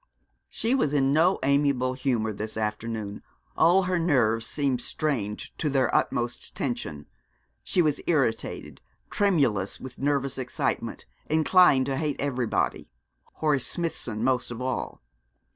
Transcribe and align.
She 0.49 0.73
was 0.73 0.93
in 0.95 1.13
no 1.13 1.37
amiable 1.43 1.93
humour 1.93 2.33
this 2.33 2.57
afternoon. 2.57 3.21
All 3.55 3.83
her 3.83 3.99
nerves 3.99 4.47
seemed 4.47 4.81
strained 4.81 5.55
to 5.59 5.69
their 5.69 5.93
utmost 5.95 6.55
tension. 6.55 7.05
She 7.61 7.83
was 7.83 8.01
irritated, 8.07 8.81
tremulous 9.11 9.79
with 9.79 9.99
nervous 9.99 10.39
excitement, 10.39 11.05
inclined 11.29 11.85
to 11.85 11.97
hate 11.97 12.19
everybody, 12.19 12.89
Horace 13.25 13.67
Smithson 13.67 14.23
most 14.23 14.49
of 14.49 14.59
all. 14.59 15.03